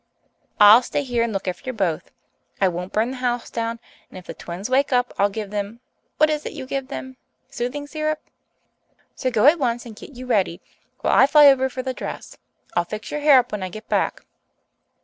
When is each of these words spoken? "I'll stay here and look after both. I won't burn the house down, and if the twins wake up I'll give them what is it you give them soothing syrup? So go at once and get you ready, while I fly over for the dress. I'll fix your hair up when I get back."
"I'll 0.59 0.81
stay 0.81 1.03
here 1.03 1.21
and 1.21 1.31
look 1.31 1.47
after 1.47 1.71
both. 1.71 2.09
I 2.59 2.67
won't 2.69 2.91
burn 2.91 3.11
the 3.11 3.17
house 3.17 3.51
down, 3.51 3.79
and 4.09 4.17
if 4.17 4.25
the 4.25 4.33
twins 4.33 4.67
wake 4.67 4.91
up 4.91 5.13
I'll 5.19 5.29
give 5.29 5.51
them 5.51 5.79
what 6.17 6.27
is 6.31 6.43
it 6.43 6.53
you 6.53 6.65
give 6.65 6.87
them 6.87 7.17
soothing 7.51 7.85
syrup? 7.85 8.19
So 9.13 9.29
go 9.29 9.45
at 9.45 9.59
once 9.59 9.85
and 9.85 9.95
get 9.95 10.15
you 10.15 10.25
ready, 10.25 10.59
while 11.01 11.13
I 11.13 11.27
fly 11.27 11.45
over 11.49 11.69
for 11.69 11.83
the 11.83 11.93
dress. 11.93 12.39
I'll 12.75 12.83
fix 12.83 13.11
your 13.11 13.19
hair 13.19 13.37
up 13.37 13.51
when 13.51 13.61
I 13.61 13.69
get 13.69 13.87
back." 13.89 14.25